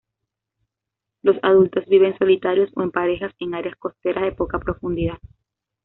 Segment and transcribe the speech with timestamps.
[1.21, 5.19] Los adultos viven solitarios o en parejas en áreas costeras de poca profundidad.